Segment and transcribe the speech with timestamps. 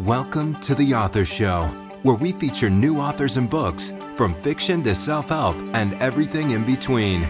[0.00, 1.62] Welcome to The Author Show,
[2.02, 6.66] where we feature new authors and books, from fiction to self help and everything in
[6.66, 7.22] between.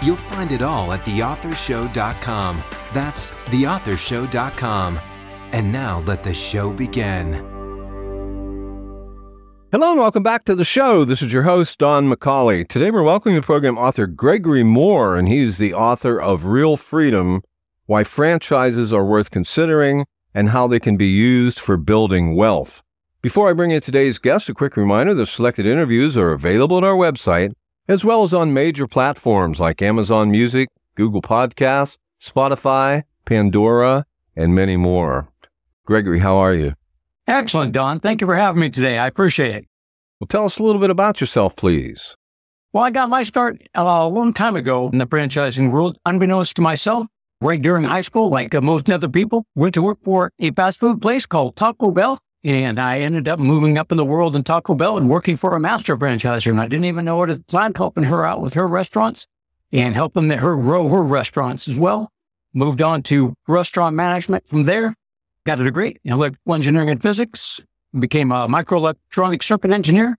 [0.00, 2.62] You'll find it all at theauthorshow.com.
[2.94, 4.98] That's theauthorshow.com.
[5.52, 7.34] And now let the show begin.
[9.70, 11.04] Hello and welcome back to the show.
[11.04, 12.66] This is your host, Don McCauley.
[12.66, 17.42] Today we're welcoming the program author Gregory Mohr, and he's the author of Real Freedom
[17.84, 20.06] Why Franchises Are Worth Considering
[20.36, 22.82] and how they can be used for building wealth.
[23.22, 26.84] Before I bring in today's guest, a quick reminder the selected interviews are available at
[26.84, 27.52] our website,
[27.88, 34.04] as well as on major platforms like Amazon Music, Google Podcasts, Spotify, Pandora,
[34.36, 35.26] and many more.
[35.86, 36.74] Gregory, how are you?
[37.26, 37.98] Excellent, Don.
[37.98, 38.98] Thank you for having me today.
[38.98, 39.64] I appreciate it.
[40.20, 42.14] Well, tell us a little bit about yourself, please.
[42.74, 46.56] Well, I got my start uh, a long time ago in the franchising world, unbeknownst
[46.56, 47.06] to myself
[47.40, 50.80] right during high school, like uh, most other people, went to work for a fast
[50.80, 52.18] food place called Taco Bell.
[52.44, 55.56] And I ended up moving up in the world in Taco Bell and working for
[55.56, 56.50] a master franchiser.
[56.50, 59.26] And I didn't even know it at the time, helping her out with her restaurants
[59.72, 62.12] and helping her grow her restaurants as well.
[62.54, 64.94] Moved on to restaurant management from there.
[65.44, 67.60] Got a degree in electrical engineering and physics.
[67.98, 70.16] Became a microelectronic circuit engineer.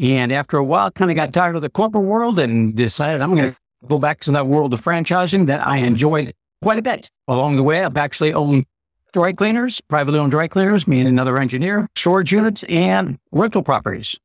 [0.00, 3.34] And after a while, kind of got tired of the corporate world and decided I'm
[3.34, 7.10] going to go back to that world of franchising that I enjoyed quite a bit.
[7.26, 8.64] Along the way, I've actually owned
[9.12, 14.18] dry cleaners, privately owned dry cleaners, me and another engineer, storage units, and rental properties.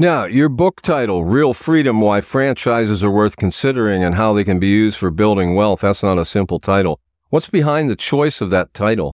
[0.00, 4.60] Now, your book title, Real Freedom Why Franchises Are Worth Considering and How They Can
[4.60, 7.00] Be Used for Building Wealth, that's not a simple title.
[7.30, 9.12] What's behind the choice of that title?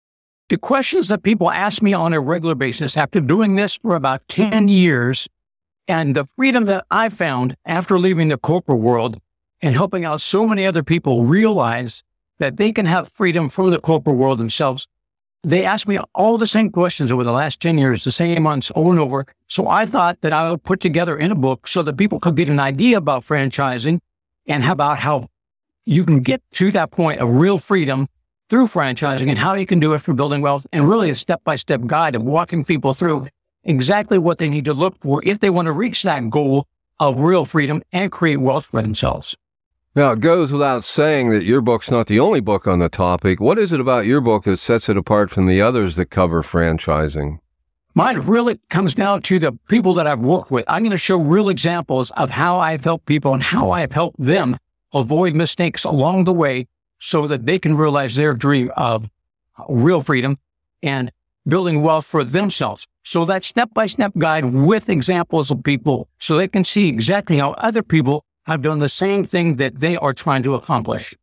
[0.47, 4.27] The questions that people ask me on a regular basis after doing this for about
[4.29, 5.27] 10 years,
[5.87, 9.19] and the freedom that I found after leaving the corporate world
[9.61, 12.03] and helping out so many other people realize
[12.39, 14.87] that they can have freedom from the corporate world themselves.
[15.43, 18.71] They asked me all the same questions over the last 10 years, the same months
[18.75, 19.25] over and over.
[19.47, 22.35] So I thought that I would put together in a book so that people could
[22.35, 23.99] get an idea about franchising
[24.47, 25.27] and about how
[25.85, 28.07] you can get to that point of real freedom
[28.49, 31.43] through franchising and how you can do it for building wealth and really a step
[31.43, 33.27] by step guide of walking people through
[33.63, 36.67] exactly what they need to look for if they want to reach that goal
[36.99, 39.35] of real freedom and create wealth for themselves.
[39.95, 43.41] Now, it goes without saying that your book's not the only book on the topic.
[43.41, 46.43] What is it about your book that sets it apart from the others that cover
[46.43, 47.39] franchising?
[47.95, 50.63] Mine really comes down to the people that I've worked with.
[50.67, 54.19] I'm going to show real examples of how I've helped people and how I've helped
[54.19, 54.57] them
[54.93, 56.67] avoid mistakes along the way
[56.99, 59.09] so that they can realize their dream of
[59.67, 60.37] real freedom
[60.83, 61.11] and
[61.47, 62.87] building wealth for themselves.
[63.03, 67.37] So that step by step guide with examples of people so they can see exactly
[67.37, 71.15] how other people have done the same thing that they are trying to accomplish.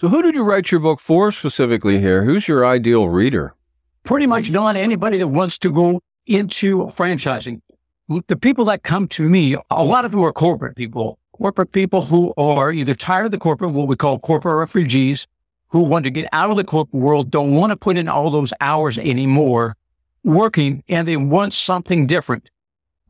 [0.00, 2.22] So, who did you write your book for specifically here?
[2.22, 3.54] Who's your ideal reader?
[4.04, 7.60] Pretty much not anybody that wants to go into franchising.
[8.28, 12.02] The people that come to me, a lot of them are corporate people, corporate people
[12.02, 15.26] who are either tired of the corporate, what we call corporate refugees,
[15.68, 18.30] who want to get out of the corporate world, don't want to put in all
[18.30, 19.76] those hours anymore
[20.22, 22.48] working, and they want something different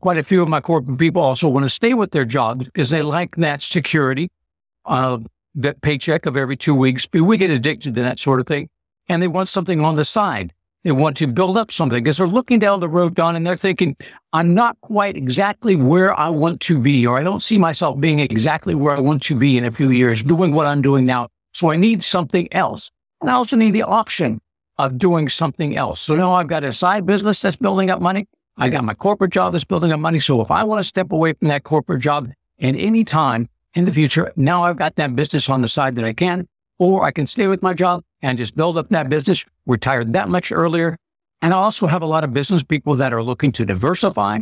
[0.01, 2.89] quite a few of my corporate people also want to stay with their jobs because
[2.89, 4.29] they like that security,
[4.85, 5.19] uh,
[5.55, 7.07] that paycheck of every two weeks.
[7.13, 8.69] We get addicted to that sort of thing.
[9.07, 10.53] And they want something on the side.
[10.83, 13.57] They want to build up something because they're looking down the road, Don, and they're
[13.57, 13.95] thinking,
[14.33, 18.19] I'm not quite exactly where I want to be, or I don't see myself being
[18.19, 21.27] exactly where I want to be in a few years, doing what I'm doing now.
[21.53, 22.89] So I need something else.
[23.19, 24.41] And I also need the option
[24.79, 26.01] of doing something else.
[26.01, 28.27] So now I've got a side business that's building up money.
[28.57, 30.19] I got my corporate job that's building up money.
[30.19, 32.29] So if I want to step away from that corporate job
[32.59, 36.05] at any time in the future, now I've got that business on the side that
[36.05, 36.47] I can,
[36.77, 40.29] or I can stay with my job and just build up that business, retire that
[40.29, 40.97] much earlier.
[41.41, 44.39] And I also have a lot of business people that are looking to diversify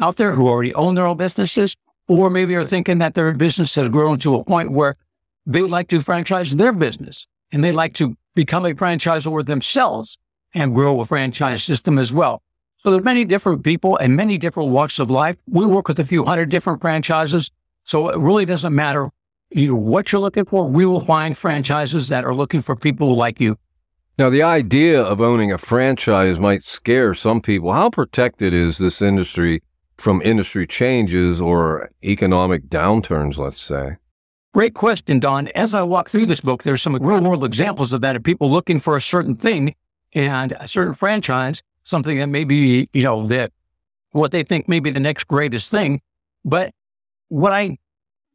[0.00, 1.76] out there who already own their own businesses,
[2.08, 4.96] or maybe are thinking that their business has grown to a point where
[5.46, 10.18] they like to franchise their business and they like to become a franchisor themselves
[10.54, 12.42] and grow a franchise system as well.
[12.82, 15.36] So there's many different people and many different walks of life.
[15.46, 17.48] We work with a few hundred different franchises.
[17.84, 19.10] So it really doesn't matter
[19.50, 20.66] you know, what you're looking for.
[20.66, 23.56] We will find franchises that are looking for people like you.
[24.18, 27.72] Now, the idea of owning a franchise might scare some people.
[27.72, 29.62] How protected is this industry
[29.96, 33.96] from industry changes or economic downturns, let's say?
[34.52, 35.48] Great question, Don.
[35.48, 38.50] As I walk through this book, there's some real world examples of that of people
[38.50, 39.76] looking for a certain thing
[40.14, 43.52] and a certain franchise something that maybe, you know, that
[44.10, 46.00] what they think may be the next greatest thing.
[46.44, 46.72] But
[47.28, 47.78] what I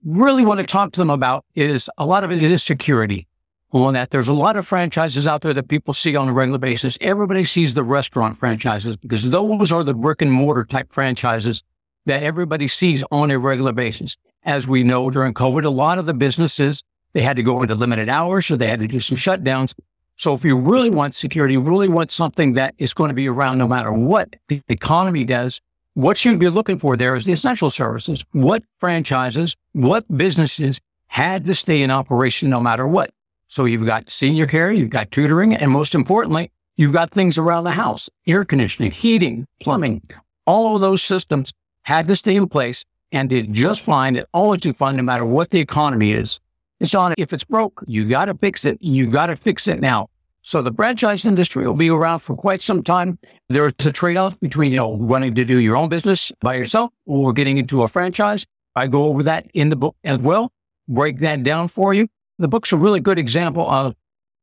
[0.03, 3.27] really want to talk to them about is a lot of it is security.
[3.71, 4.09] on that.
[4.09, 6.97] There's a lot of franchises out there that people see on a regular basis.
[7.01, 11.63] Everybody sees the restaurant franchises because those are the brick and mortar type franchises
[12.05, 14.15] that everybody sees on a regular basis.
[14.43, 16.81] As we know during COVID, a lot of the businesses,
[17.13, 19.73] they had to go into limited hours or they had to do some shutdowns.
[20.17, 23.29] So if you really want security, you really want something that is going to be
[23.29, 25.61] around no matter what the economy does,
[25.93, 28.25] what you'd be looking for there is the essential services.
[28.31, 33.11] What franchises, what businesses had to stay in operation no matter what?
[33.47, 37.63] So you've got senior care, you've got tutoring, and most importantly, you've got things around
[37.63, 40.01] the house, air conditioning, heating, plumbing.
[40.45, 41.53] All of those systems
[41.83, 44.15] had to stay in place and did just fine.
[44.15, 46.39] It always do fine no matter what the economy is.
[46.79, 48.77] It's on, if it's broke, you got to fix it.
[48.81, 50.09] You got to fix it now.
[50.41, 53.19] So the franchise industry will be around for quite some time.
[53.49, 57.33] There's a trade-off between, you know, wanting to do your own business by yourself or
[57.33, 58.45] getting into a franchise.
[58.75, 60.53] I go over that in the book as well,
[60.87, 62.07] break that down for you
[62.39, 63.95] the book's a really good example of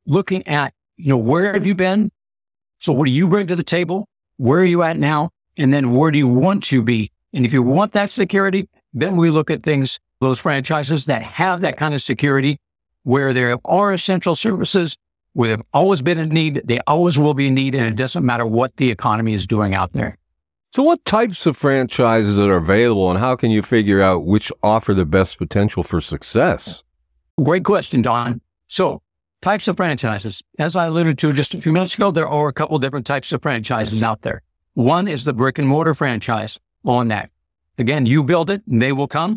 [0.06, 2.10] looking at, you know, where have you been?
[2.78, 4.08] So what do you bring to the table?
[4.36, 5.30] Where are you at now?
[5.56, 7.12] And then where do you want to be?
[7.32, 11.60] And if you want that security, then we look at things, those franchises that have
[11.60, 12.58] that kind of security
[13.04, 14.96] where there are essential services,
[15.34, 18.24] where they've always been in need, they always will be in need, and it doesn't
[18.24, 20.16] matter what the economy is doing out there.
[20.74, 24.92] So, what types of franchises are available, and how can you figure out which offer
[24.92, 26.82] the best potential for success?
[27.42, 28.40] Great question, Don.
[28.66, 29.02] So,
[29.42, 30.42] types of franchises.
[30.58, 33.30] As I alluded to just a few minutes ago, there are a couple different types
[33.32, 34.42] of franchises out there.
[34.72, 37.30] One is the brick and mortar franchise on that.
[37.78, 39.36] Again, you build it and they will come.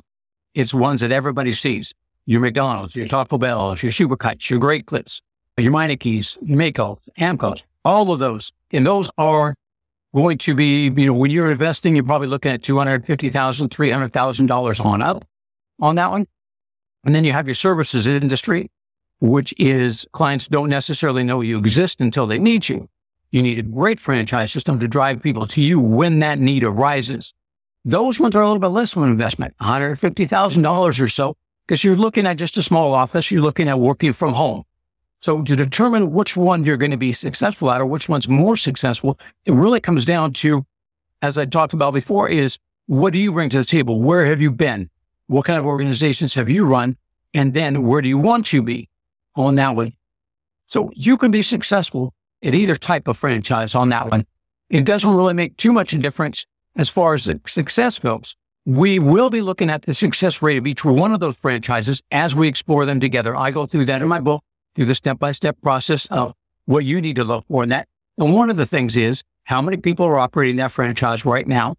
[0.57, 1.93] It's ones that everybody sees.
[2.25, 5.21] Your McDonald's, your Taco Bell, your Supercuts, your Great Clips,
[5.55, 8.51] your Meinekes, your Maaco's, AAMCOs, all of those.
[8.71, 9.53] And those are
[10.15, 15.01] going to be, you know, when you're investing, you're probably looking at $250,000, $300,000 on
[15.03, 15.23] up
[15.79, 16.25] on that one.
[17.03, 18.71] And then you have your services industry,
[19.19, 22.89] which is clients don't necessarily know you exist until they need you.
[23.29, 27.35] You need a great franchise system to drive people to you when that need arises.
[27.85, 31.35] Those ones are a little bit less of an investment, $150,000 or so,
[31.65, 33.31] because you're looking at just a small office.
[33.31, 34.63] You're looking at working from home.
[35.19, 38.55] So to determine which one you're going to be successful at or which one's more
[38.55, 40.65] successful, it really comes down to,
[41.21, 44.01] as I talked about before, is what do you bring to the table?
[44.01, 44.89] Where have you been?
[45.27, 46.97] What kind of organizations have you run?
[47.33, 48.89] And then where do you want to be
[49.35, 49.93] on that one?
[50.67, 52.13] So you can be successful
[52.43, 54.25] at either type of franchise on that one.
[54.69, 56.45] It doesn't really make too much a difference
[56.77, 58.35] as far as the success goes.
[58.65, 62.35] We will be looking at the success rate of each one of those franchises as
[62.35, 63.35] we explore them together.
[63.35, 64.43] I go through that in my book,
[64.75, 66.33] through the step by step process of
[66.65, 67.87] what you need to look for in that.
[68.17, 71.75] And one of the things is how many people are operating that franchise right now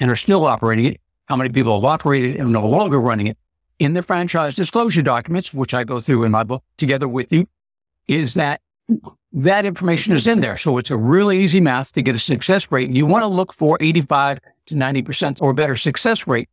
[0.00, 1.00] and are still operating it
[1.32, 3.38] how many people have operated and no longer running it
[3.78, 7.48] in the franchise disclosure documents, which I go through in my book together with you,
[8.06, 8.60] is that
[9.32, 10.56] that information is in there.
[10.56, 12.90] So it's a really easy math to get a success rate.
[12.90, 16.48] You want to look for 85 to 90% or better success rate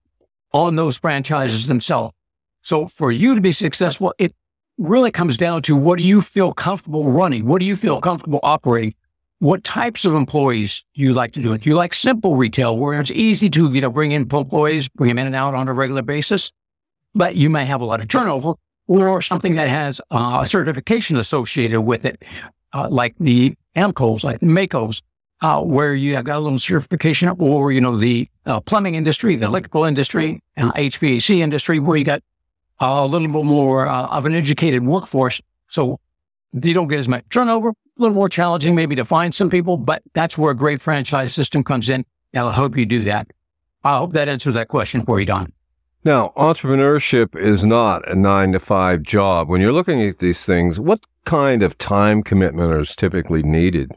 [0.53, 2.13] on those franchises themselves.
[2.61, 4.33] So for you to be successful, it
[4.77, 7.45] really comes down to what do you feel comfortable running?
[7.45, 8.95] What do you feel comfortable operating?
[9.39, 11.61] what types of employees do you like to do it.
[11.61, 15.07] Do you like simple retail where it's easy to, you know, bring in employees, bring
[15.07, 16.51] them in and out on a regular basis,
[17.15, 18.53] but you may have a lot of turnover
[18.87, 22.23] or something that has uh, a certification associated with it,
[22.73, 25.01] uh, like the AAMCOs, like Maaco's,
[25.41, 29.35] uh, where you have got a little certification or, you know, the uh, plumbing industry,
[29.35, 32.21] the electrical industry, and HVAC industry, where you got
[32.79, 35.41] a little bit more uh, of an educated workforce.
[35.67, 35.99] So
[36.53, 39.77] you don't get as much turnover, a little more challenging maybe to find some people,
[39.77, 42.05] but that's where a great franchise system comes in.
[42.33, 43.31] And I hope you do that.
[43.83, 45.53] I hope that answers that question for you, Don.
[46.03, 49.49] Now, entrepreneurship is not a nine to five job.
[49.49, 53.91] When you're looking at these things, what kind of time commitment is typically needed?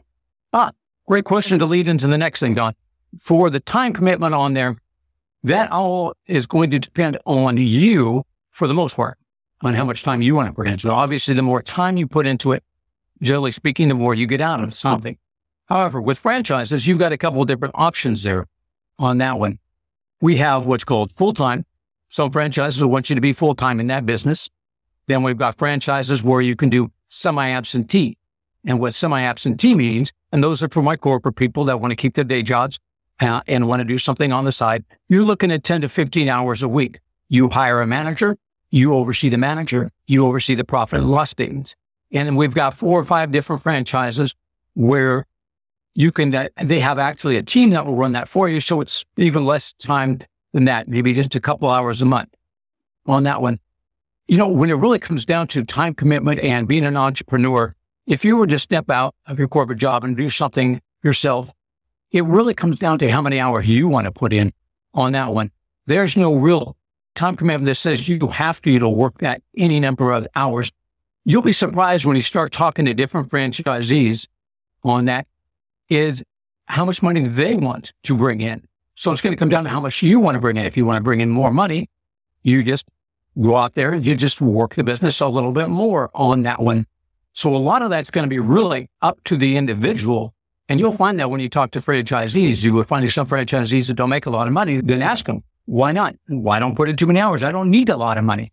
[0.51, 0.71] Ah,
[1.07, 2.75] great question to lead into the next thing, Don.
[3.19, 4.75] For the time commitment on there,
[5.43, 9.17] that all is going to depend on you for the most part,
[9.61, 10.91] on how much time you want to put into it.
[10.91, 12.63] Obviously, the more time you put into it,
[13.21, 15.17] generally speaking, the more you get out of something.
[15.67, 18.47] However, with franchises, you've got a couple of different options there
[18.99, 19.59] on that one.
[20.21, 21.65] We have what's called full time.
[22.13, 24.47] Some franchises want you to be full time in that business.
[25.07, 28.19] Then we've got franchises where you can do semi absentee.
[28.63, 31.95] And what semi absentee means, and those are for my corporate people that want to
[31.95, 32.79] keep their day jobs
[33.19, 36.29] uh, and want to do something on the side, you're looking at 10 to 15
[36.29, 36.99] hours a week.
[37.29, 38.37] You hire a manager,
[38.69, 41.75] you oversee the manager, you oversee the profit and loss statements.
[42.11, 44.35] And then we've got four or five different franchises
[44.75, 45.25] where
[45.95, 48.59] you can, uh, they have actually a team that will run that for you.
[48.59, 50.19] So it's even less time
[50.53, 52.33] than that, maybe just a couple hours a month
[53.05, 53.59] on that one.
[54.27, 57.75] you know, when it really comes down to time commitment and being an entrepreneur,
[58.07, 61.51] if you were to step out of your corporate job and do something yourself,
[62.11, 64.53] it really comes down to how many hours you want to put in
[64.93, 65.51] on that one.
[65.87, 66.77] There's no real
[67.15, 70.71] time commitment that says you have to, you work that any number of hours.
[71.25, 74.27] You'll be surprised when you start talking to different franchisees
[74.83, 75.27] on that
[75.89, 76.23] is
[76.65, 78.65] how much money they want to bring in.
[78.95, 80.65] So it's going to come down to how much you want to bring in.
[80.65, 81.89] If you want to bring in more money,
[82.43, 82.85] you just
[83.41, 86.61] go out there and you just work the business a little bit more on that
[86.61, 86.85] one.
[87.31, 90.35] So a lot of that's going to be really up to the individual.
[90.69, 93.95] And you'll find that when you talk to franchisees, you will find some franchisees that
[93.95, 96.15] don't make a lot of money, then ask them, why not?
[96.27, 97.41] Why don't put in too many hours?
[97.41, 98.51] I don't need a lot of money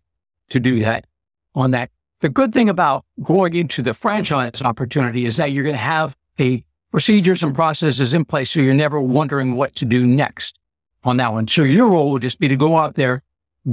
[0.49, 1.05] to do that
[1.53, 1.91] on that.
[2.21, 6.17] The good thing about going into the franchise opportunity is that you're going to have
[6.39, 10.59] a procedures and processes in place so you're never wondering what to do next
[11.03, 11.47] on that one.
[11.47, 13.23] So your role will just be to go out there,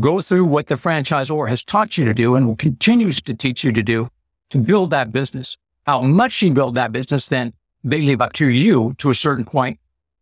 [0.01, 3.65] go through what the franchisor has taught you to do and will continues to teach
[3.65, 4.09] you to do
[4.51, 5.57] to build that business.
[5.87, 7.53] How much you build that business, then
[7.85, 9.79] they leave up to you to a certain point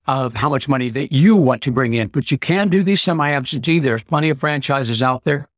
[0.06, 2.08] of how much money that you want to bring in.
[2.08, 3.80] But you can do these semi-absentee.
[3.80, 5.48] There's plenty of franchises out there.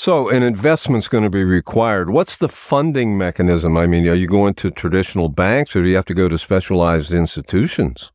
[0.00, 2.10] So an investment's going to be required.
[2.10, 3.76] What's the funding mechanism?
[3.76, 6.38] I mean, are you going to traditional banks or do you have to go to
[6.38, 8.12] specialized institutions?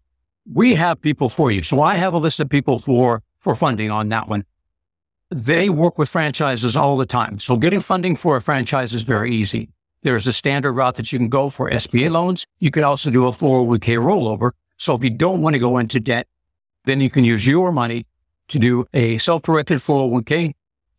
[0.49, 1.61] We have people for you.
[1.61, 4.45] So I have a list of people for, for funding on that one.
[5.29, 7.37] They work with franchises all the time.
[7.37, 9.67] So getting funding for a franchise is very easy.
[10.03, 12.45] There's a standard route that you can go for SBA loans.
[12.59, 14.51] You can also do a 401k rollover.
[14.77, 16.27] So if you don't want to go into debt,
[16.85, 18.05] then you can use your money
[18.47, 20.53] to do a self-directed 401k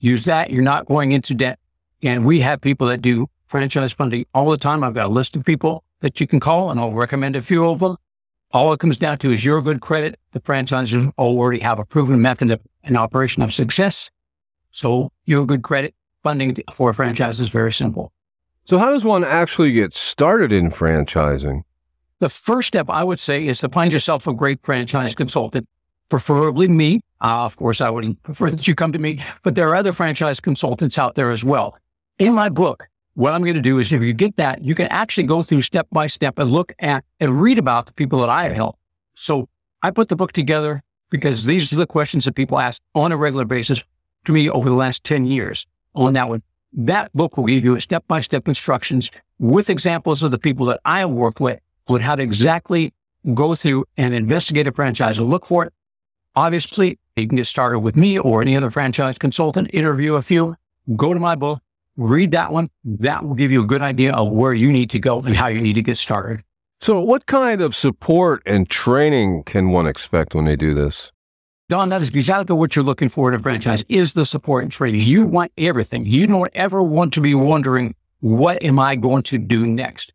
[0.05, 0.51] use that.
[0.51, 1.59] You're not going into debt.
[2.03, 4.85] And we have people that do franchise funding all the time.
[4.85, 7.67] I've got a list of people that you can call and I'll recommend a few
[7.69, 7.97] of them.
[8.53, 10.19] All it comes down to is your good credit.
[10.33, 14.11] The franchisers already have a proven method of an operation of success.
[14.71, 18.13] So your good credit funding for a franchise is very simple.
[18.67, 21.63] So how does one actually get started in franchising?
[22.21, 25.69] The first step I would say is to find yourself a great franchise consultant
[26.09, 27.01] preferably me.
[27.25, 29.95] Uh, of course, I would prefer that you come to me, but there are other
[29.95, 31.79] franchise consultants out there as well.
[32.19, 34.89] In my book, what I'm going to do is if you get that, you can
[34.89, 38.29] actually go through step by step and look at and read about the people that
[38.29, 38.79] I have helped.
[39.15, 39.49] So
[39.83, 43.17] I put the book together because these are the questions that people ask on a
[43.17, 43.83] regular basis
[44.27, 46.43] to me over the last 10 years on that one.
[46.75, 50.81] That book will give you step by step instructions with examples of the people that
[50.85, 52.93] I have worked with on how to exactly
[53.33, 55.73] go through and investigate a franchise and look for it,
[56.37, 60.57] Obviously, you can get started with me or any other franchise consultant, interview a few,
[60.97, 61.61] go to my book,
[61.97, 62.71] read that one.
[62.85, 65.47] That will give you a good idea of where you need to go and how
[65.47, 66.43] you need to get started.
[66.81, 71.13] So, what kind of support and training can one expect when they do this?
[71.69, 74.73] Don, that is exactly what you're looking for in a franchise is the support and
[74.73, 75.01] training.
[75.01, 76.05] You want everything.
[76.05, 80.13] You don't ever want to be wondering, what am I going to do next?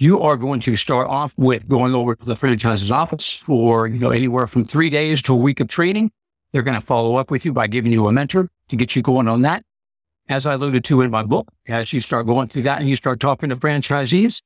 [0.00, 3.98] You are going to start off with going over to the franchise's office for, you
[3.98, 6.10] know, anywhere from three days to a week of training.
[6.52, 9.02] They're going to follow up with you by giving you a mentor to get you
[9.02, 9.64] going on that.
[10.28, 12.96] As I alluded to in my book, as you start going through that and you
[12.96, 14.40] start talking to franchisees,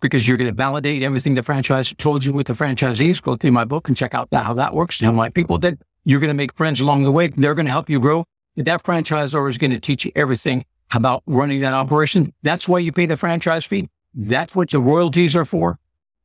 [0.00, 3.52] because you're going to validate everything the franchise told you with the franchisees, go through
[3.52, 5.00] my book and check out that, how that works.
[5.00, 7.28] And my people that you're going to make friends along the way.
[7.28, 8.24] They're going to help you grow.
[8.56, 12.32] That franchisor is going to teach you everything about running that operation.
[12.42, 13.88] That's why you pay the franchise fee.
[14.18, 15.78] That's what the royalties are for.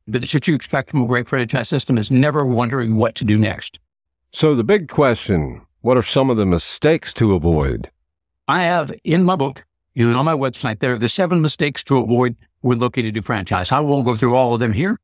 [0.08, 3.24] But that's what you expect from a great franchise system is never wondering what to
[3.24, 3.78] do next.
[4.32, 7.90] So the big question, what are some of the mistakes to avoid?
[8.48, 11.84] I have in my book, you know, on my website, there are the seven mistakes
[11.84, 13.70] to avoid when looking to do franchise.
[13.70, 14.98] I won't go through all of them here,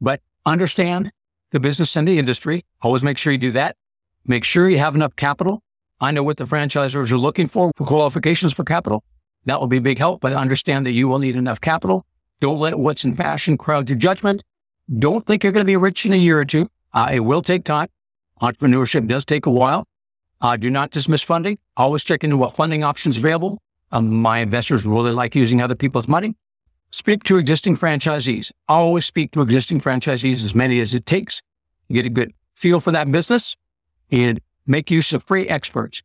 [0.00, 1.10] but understand
[1.50, 2.64] the business and the industry.
[2.82, 3.76] Always make sure you do that.
[4.26, 5.64] Make sure you have enough capital.
[6.00, 9.02] I know what the franchisors are looking for for qualifications for capital.
[9.46, 12.06] That will be a big help, but understand that you will need enough capital
[12.40, 14.42] don't let what's in fashion crowd your judgment.
[14.98, 16.70] Don't think you're going to be rich in a year or two.
[16.92, 17.88] Uh, it will take time.
[18.40, 19.86] Entrepreneurship does take a while.
[20.40, 21.58] Uh, do not dismiss funding.
[21.76, 23.60] Always check into what funding options are available.
[23.90, 26.36] Um, my investors really like using other people's money.
[26.90, 28.52] Speak to existing franchisees.
[28.68, 31.42] Always speak to existing franchisees as many as it takes.
[31.90, 33.56] Get a good feel for that business
[34.10, 36.02] and make use of free experts.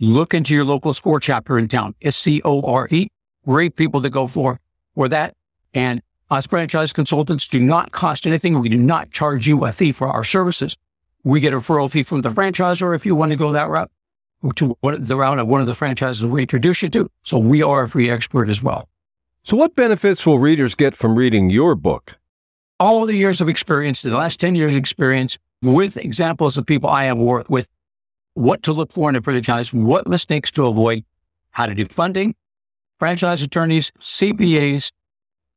[0.00, 1.94] Look into your local score chapter in town.
[2.02, 3.08] S C O R E.
[3.44, 4.60] Great people to go for
[4.94, 5.34] for that.
[5.74, 8.60] And us franchise consultants do not cost anything.
[8.60, 10.76] We do not charge you a fee for our services.
[11.24, 13.90] We get a referral fee from the franchisor if you want to go that route
[14.56, 17.10] to the route of one of the franchises we introduce you to.
[17.24, 18.88] So we are a free expert as well.
[19.42, 22.18] So what benefits will readers get from reading your book?
[22.78, 27.04] All the years of experience, the last 10 years experience with examples of people I
[27.04, 27.68] have worked with,
[28.34, 31.04] what to look for in a franchise, what mistakes to avoid,
[31.50, 32.36] how to do funding,
[33.00, 34.92] franchise attorneys, CPAs,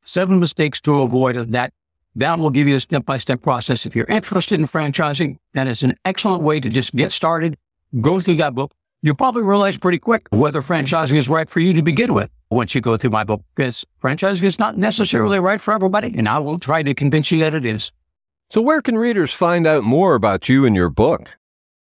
[0.03, 1.73] seven mistakes to avoid of that.
[2.15, 3.85] That will give you a step by step process.
[3.85, 7.57] If you're interested in franchising, that is an excellent way to just get started.
[8.01, 8.71] Go through that book.
[9.01, 12.75] You'll probably realize pretty quick whether franchising is right for you to begin with once
[12.75, 16.37] you go through my book, because franchising is not necessarily right for everybody, and I
[16.37, 17.91] will try to convince you that it is.
[18.49, 21.37] So, where can readers find out more about you and your book?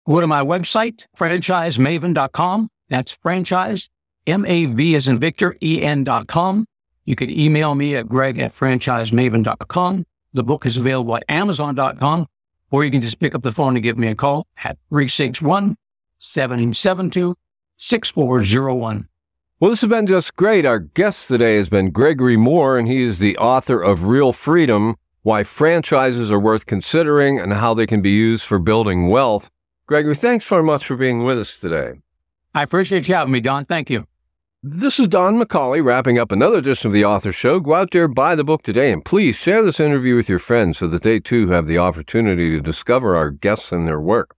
[0.06, 2.70] Go to my website, franchisemaven.com.
[2.90, 3.90] That's franchise,
[4.28, 6.66] M A V as in Victor, E N.com.
[7.08, 10.06] You can email me at greg at franchisemaven.com.
[10.34, 12.28] The book is available at amazon.com,
[12.70, 15.78] or you can just pick up the phone and give me a call at 361
[16.20, 17.36] 772
[17.78, 19.08] 6401.
[19.60, 20.66] Well, this has been just great.
[20.66, 24.98] Our guest today has been Gregory Mohr, and he is the author of Real Freedom
[25.22, 29.50] Why Franchises Are Worth Considering and How They Can Be Used for Building Wealth.
[29.88, 32.02] Gregory, thanks very much for being with us today.
[32.54, 33.64] I appreciate you having me, Don.
[33.64, 34.06] Thank you.
[34.64, 37.60] This is Don McCauley wrapping up another edition of the Author Show.
[37.60, 40.80] Go out there, buy the book today, and please share this interview with your friends
[40.80, 44.36] so that they too have the opportunity to discover our guests and their work.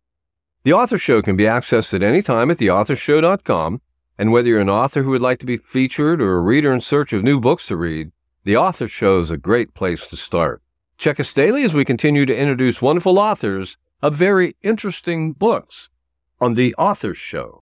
[0.64, 3.82] The Author Show can be accessed at any time at theauthorshow.com,
[4.18, 6.82] and whether you're an author who would like to be featured or a reader in
[6.82, 8.12] search of new books to read,
[8.44, 10.62] The Author Show is a great place to start.
[10.98, 15.90] Check us daily as we continue to introduce wonderful authors of very interesting books
[16.42, 17.62] on The Author Show.